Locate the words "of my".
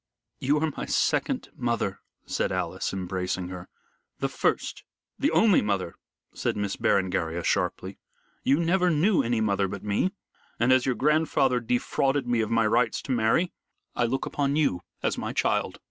12.41-12.65